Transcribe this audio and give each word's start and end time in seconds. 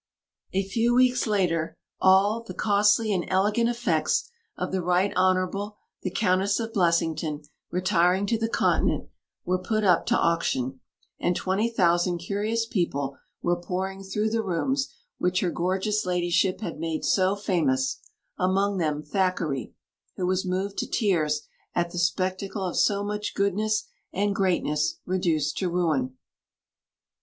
A 0.51 0.67
few 0.67 0.95
weeks 0.95 1.27
later, 1.27 1.75
all 1.99 2.41
"the 2.41 2.55
costly 2.55 3.13
and 3.13 3.23
elegant 3.27 3.69
effects 3.69 4.31
of 4.57 4.71
the 4.71 4.81
Right 4.81 5.15
Honourable, 5.15 5.77
the 6.01 6.09
Countess 6.09 6.59
of 6.59 6.73
Blessington, 6.73 7.43
retiring 7.69 8.25
to 8.25 8.39
the 8.39 8.49
Continent" 8.49 9.09
were 9.45 9.61
put 9.61 9.83
up 9.83 10.07
to 10.07 10.17
auction; 10.17 10.79
and 11.19 11.35
twenty 11.35 11.69
thousand 11.69 12.17
curious 12.17 12.65
people 12.65 13.15
were 13.43 13.61
pouring 13.61 14.01
through 14.01 14.31
the 14.31 14.41
rooms 14.41 14.91
which 15.19 15.41
her 15.41 15.51
gorgeous 15.51 16.03
ladyship 16.03 16.61
had 16.61 16.79
made 16.79 17.05
so 17.05 17.35
famous 17.35 17.99
among 18.39 18.79
them 18.79 19.03
Thackeray, 19.03 19.75
who 20.15 20.25
was 20.25 20.45
moved 20.47 20.79
to 20.79 20.89
tears 20.89 21.43
at 21.75 21.91
the 21.91 21.99
spectacle 21.99 22.65
of 22.65 22.75
so 22.75 23.03
much 23.03 23.35
goodness 23.35 23.83
and 24.11 24.33
greatness 24.33 24.97
reduced 25.05 25.59
to 25.59 25.69
ruin. 25.69 26.17